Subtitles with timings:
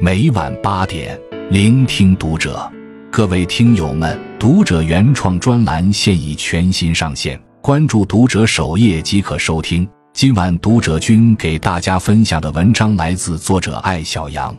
[0.00, 2.70] 每晚八点，聆听读者。
[3.10, 9.88] 各位听友们，读者原创专栏现已全新上线，关注读者首页即可收听。
[10.12, 14.56] 今晚读者君给大家分享的文章来自作者艾小阳。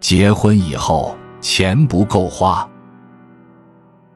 [0.00, 2.68] 结婚以后钱不够花。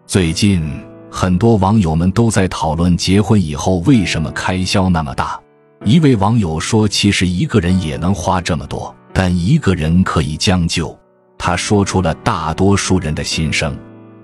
[0.08, 0.60] 最近
[1.08, 5.40] 很多网友们都在讨论结婚以后为什么开销那么大。
[5.84, 8.92] 一位网友说：“其实一个人也能花这么多。”
[9.22, 10.98] 但一个人可以将就，
[11.36, 13.78] 他说出了大多数人的心声。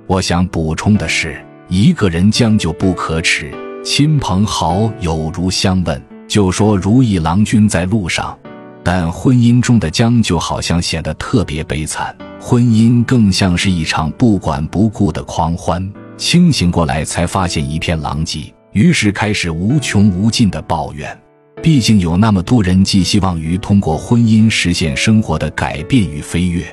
[0.06, 1.38] 我想补充的是，
[1.68, 3.52] 一个人将就不可耻，
[3.84, 8.38] 亲朋好友如相问，就说如意郎君在路上。
[8.82, 15.92] 但婚姻中的将就好像显得特别悲惨，婚姻更像是一场不管不顾的狂欢。
[16.16, 21.14] 清醒过来才发现一片狼藉，于是开始无穷无尽的抱怨。
[21.62, 26.64] 毕竟有那么多人寄希望于通过婚姻实现生活的改变与飞跃。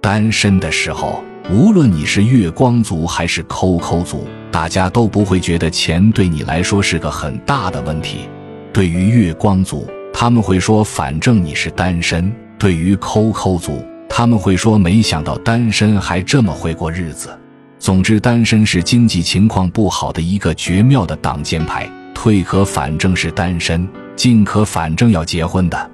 [0.00, 8.20] 单身的时候，无论你是月光族还是抠抠族，大家都不会觉得钱对你来说是个很大的问题。
[8.72, 17.28] 对于月光族，他们会说反正你是单身；对于抠抠族，他们会说没想到单身还这么会过日子。
[17.78, 21.88] 总之，单身是经济情况不好的一个绝妙的挡箭牌。
[22.14, 23.88] 退可反正是单身。
[24.20, 25.90] 尽可反正要结婚的，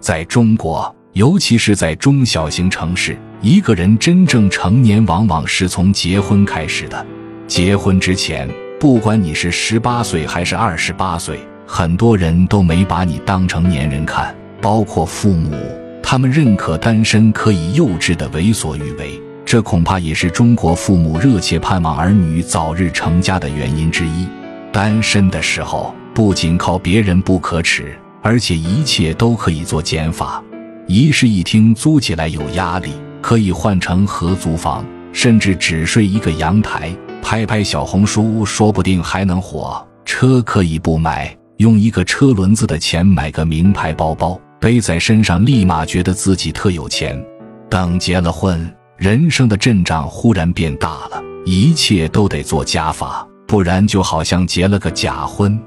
[0.00, 7.06] 在中国，尤其是在中小型城市，一个人真正成年往往是从结婚开始的。
[7.46, 8.48] 结婚之前，
[8.80, 15.54] 不管你是十八岁还是二十八岁，很多人都没把你当成年人看，包括父母，
[16.02, 24.26] 他们认可单身可以幼稚的为所欲为，这恐怕也是中国父母热切盼望儿女早日成家的原因之一。
[24.72, 25.94] 单身的时候。
[26.16, 30.42] 不仅靠别人不可耻，而且一切都可以做减法。
[30.86, 32.88] 一室一厅租起来有压力，
[33.20, 34.82] 可以换成合租房，
[35.12, 36.90] 甚至只睡一个阳台，
[37.20, 39.86] 拍拍小红书，说不定还能火。
[40.06, 47.22] 车可以不买，用一个车轮子的钱买个名牌包包，背在身上，立马觉得自己特有钱。
[47.68, 55.60] 等结了婚，人生的阵仗忽然变大了，一切都得做加法，不然就好像结了个假婚。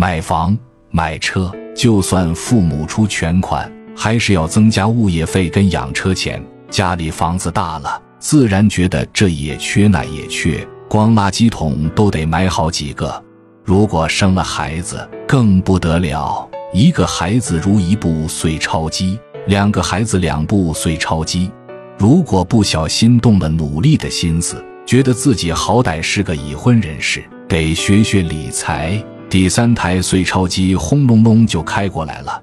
[0.00, 0.56] 买房
[0.92, 6.40] 买车，就算父母出全款，还是要增加物业费跟养车钱。
[6.70, 13.20] 家里房子大了，自然觉得这也缺那也缺，光垃圾桶都得买好几个。
[13.64, 21.50] 如果生了孩子，更不得了，一个孩子如一部碎钞机，两个孩子两部碎钞机。
[21.98, 29.04] 如果不小心动了努力的心思，觉得自己好歹是个已婚人士，得学学理财。
[29.30, 32.42] 第三台碎钞机轰隆隆就开过来了。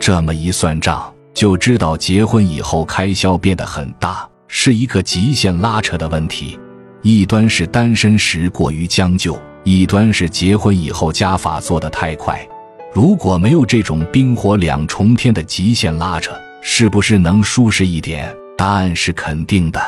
[0.00, 6.58] 这么一算账，就知道结婚以后开销变得很大，是一个极限拉扯的问题。
[7.02, 12.44] 一端是单身时过于将就，一端是结婚以后加法做得太快。
[12.92, 18.28] 如果没有这种冰火两重天的极限拉扯，是不是能舒适一点？
[18.58, 19.80] 答案是肯定的。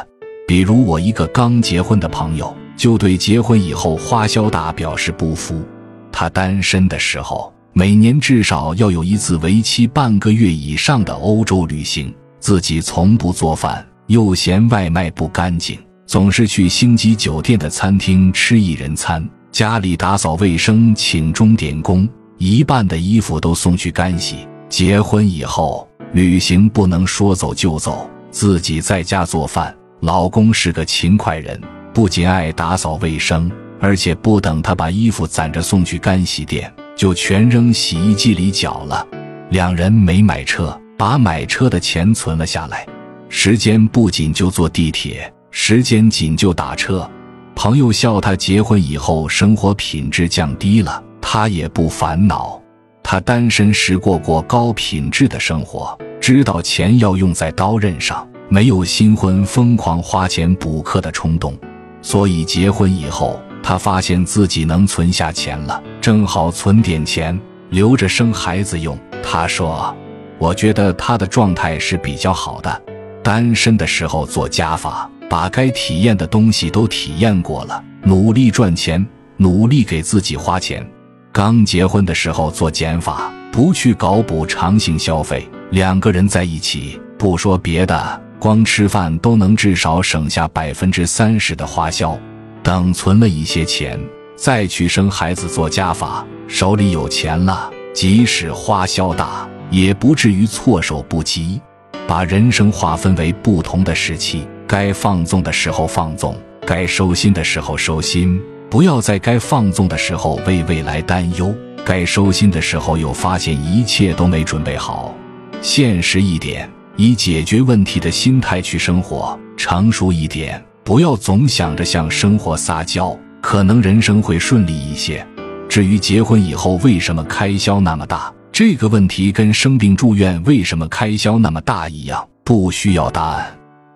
[0.46, 2.56] 比如我一个刚结婚的朋友。
[2.82, 5.62] 就对结婚以后花销大表示不服。
[6.10, 19.25] 他单身的时候，每年至少要有一次为期半个月以上的欧洲旅行，自己从不做饭，又嫌外卖不干净，总是去星级酒店的餐厅吃一人餐。
[19.53, 24.38] 家里打扫卫生请钟点工，一半的衣服都送去干洗。
[24.69, 29.72] 结婚以后，旅行不能说走就走，自己在家做饭。
[30.00, 31.60] 老公是个勤快人。
[31.94, 39.06] 不仅爱打扫卫生，而且不等他把衣服攒着送去干洗店，就全扔洗衣机里搅了。
[39.50, 42.86] 两人没买车，把买车的钱存了下来。
[43.28, 47.08] 时间不仅就坐地铁，时间紧就打车。
[47.54, 52.58] 朋友笑他结婚以后生活品质降低了，他也不烦恼。
[53.02, 61.55] 他单身时过过高品质的生活，知道钱要用在刀刃上，没有新婚疯狂花钱补课的冲动。
[62.02, 67.40] 所以结婚以后，他发现自己能存下钱了，正好存点钱
[67.70, 68.99] 留着生孩子用。
[69.22, 69.96] 他说
[70.37, 72.82] ：“我觉得他的状态是比较好的。
[73.22, 79.06] 单身的时候做加法，把该体验的东西都体验过了，努力赚钱，
[79.37, 80.84] 努力给自己花钱。
[81.31, 85.49] 刚结婚的时候做减法，不去搞补偿性消费。
[85.70, 92.18] 两个人在一起，不说别的。”光吃饭都能至少省下百分之三十的花销，
[92.60, 93.96] 等存了一些钱，
[94.34, 101.60] 再去生孩子做加法，手里有钱了，即使花销大，也不至于措手不及。
[102.08, 106.36] 把人生划分为不同的时期，该放纵的时候放纵，
[106.66, 108.42] 该收心的时候收心。
[108.68, 111.54] 不要在该放纵的时候为未来担忧，
[111.84, 115.14] 该收心的时候又发现一切都没准备好。
[115.60, 125.26] 现实一点，以解决问题的心态去生活；成熟一点，不要总想着向生活撒娇，可能人生会顺利一些。
[125.68, 128.32] 至于结婚以后为什么开销那么大？
[128.52, 133.50] 这个问题跟生病住院为什么开销那么大一样，不需要答案，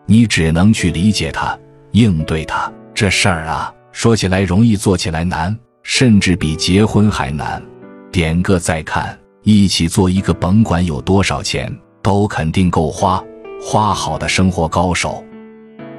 [0.06, 1.56] 你只能去理解它，
[1.92, 2.72] 应对它。
[2.94, 7.62] 这事儿啊，说起来容易，做起来难，甚至比结婚还难。
[8.10, 11.70] 点个再看，一起做一个甭管有多少钱
[12.06, 13.20] 都肯定够花，
[13.60, 15.24] 花好的生活高手。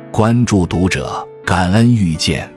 [0.09, 2.49] 关注读者，感恩遇见。